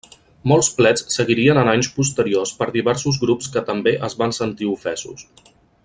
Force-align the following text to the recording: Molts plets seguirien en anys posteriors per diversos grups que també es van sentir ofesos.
Molts 0.51 0.69
plets 0.77 1.03
seguirien 1.15 1.59
en 1.63 1.69
anys 1.73 1.89
posteriors 1.97 2.55
per 2.61 2.69
diversos 2.79 3.21
grups 3.27 3.53
que 3.57 3.65
també 3.71 3.95
es 4.09 4.19
van 4.23 4.35
sentir 4.39 4.73
ofesos. 4.73 5.25